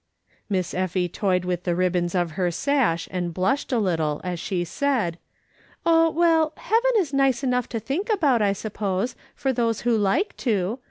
Miss 0.49 0.73
Effie 0.73 1.07
toyed 1.07 1.45
with 1.45 1.63
the 1.63 1.75
ribbons 1.75 2.15
of 2.15 2.31
her 2.31 2.49
sash, 2.49 3.07
and 3.11 3.35
bhished 3.35 3.71
a 3.71 3.77
little 3.77 4.19
as 4.23 4.39
she 4.39 4.63
said:" 4.63 5.19
Oh, 5.85 6.09
well, 6.09 6.53
heaven 6.57 6.91
is 6.97 7.13
nice 7.13 7.43
enough 7.43 7.69
to 7.69 7.79
think 7.79 8.09
about, 8.09 8.41
I 8.41 8.53
suppose, 8.53 9.15
for 9.35 9.53
those 9.53 9.81
who 9.81 9.95
like 9.95 10.35
to. 10.37 10.79